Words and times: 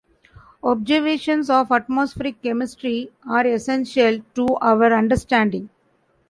Observations 0.63 1.47
of 1.51 1.71
atmospheric 1.71 2.41
chemistry 2.41 3.11
are 3.29 3.45
essential 3.45 4.17
to 4.33 4.47
our 4.59 4.91
understanding. 4.91 5.69